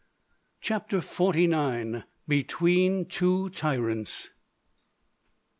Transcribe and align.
CHAPTER 0.61 0.99
FORTY 0.99 1.45
NINE. 1.45 2.05
BETWEEN 2.27 3.05
TWO 3.05 3.51
TYRANTS. 3.51 4.29